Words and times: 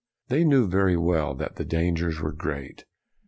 They 0.29 0.43
knew 0.43 0.65
very 0.65 0.97
well 0.97 1.35
that 1.35 1.57
the 1.57 1.63
dangers 1.63 2.19
were 2.21 2.31
great. 2.33 2.85